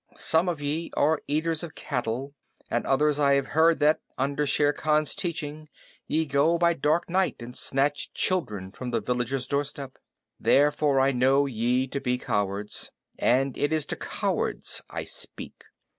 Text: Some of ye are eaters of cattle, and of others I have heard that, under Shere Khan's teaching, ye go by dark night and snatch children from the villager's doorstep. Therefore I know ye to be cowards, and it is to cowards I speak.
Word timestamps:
Some 0.17 0.49
of 0.49 0.59
ye 0.59 0.89
are 0.97 1.21
eaters 1.27 1.61
of 1.61 1.75
cattle, 1.75 2.33
and 2.71 2.87
of 2.87 2.91
others 2.91 3.19
I 3.19 3.33
have 3.35 3.49
heard 3.53 3.79
that, 3.81 3.99
under 4.17 4.47
Shere 4.47 4.73
Khan's 4.73 5.13
teaching, 5.13 5.69
ye 6.07 6.25
go 6.25 6.57
by 6.57 6.73
dark 6.73 7.07
night 7.07 7.35
and 7.39 7.55
snatch 7.55 8.11
children 8.11 8.71
from 8.71 8.89
the 8.89 8.99
villager's 8.99 9.45
doorstep. 9.45 9.97
Therefore 10.39 10.99
I 10.99 11.11
know 11.11 11.45
ye 11.45 11.85
to 11.85 12.01
be 12.01 12.17
cowards, 12.17 12.89
and 13.19 13.55
it 13.55 13.71
is 13.71 13.85
to 13.85 13.95
cowards 13.95 14.81
I 14.89 15.03
speak. 15.03 15.65